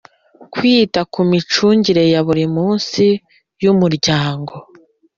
Kwita 0.53 0.99
ku 1.13 1.19
micungire 1.29 2.03
ya 2.13 2.21
buri 2.27 2.45
munsi 2.55 3.05
y 3.63 3.65
Umuryango 3.73 4.53